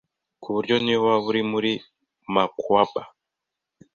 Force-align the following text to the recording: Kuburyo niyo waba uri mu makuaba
Kuburyo 0.43 0.75
niyo 0.79 0.99
waba 1.05 1.25
uri 1.29 1.41
mu 1.51 1.59
makuaba 2.33 3.01